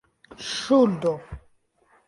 [0.53, 1.13] ŝuldo